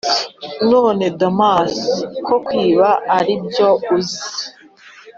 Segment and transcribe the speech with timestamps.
[0.69, 1.73] nonese damas,
[2.25, 4.17] ko kwiba aribyo nzi,